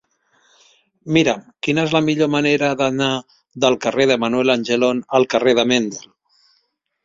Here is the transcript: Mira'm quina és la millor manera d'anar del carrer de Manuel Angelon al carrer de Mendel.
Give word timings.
Mira'm 1.17 1.43
quina 1.67 1.83
és 1.89 1.93
la 1.97 2.01
millor 2.07 2.31
manera 2.37 2.71
d'anar 2.81 3.11
del 3.67 3.79
carrer 3.87 4.09
de 4.15 4.19
Manuel 4.27 4.57
Angelon 4.57 5.07
al 5.21 5.33
carrer 5.37 5.59
de 5.63 5.71
Mendel. 5.75 6.13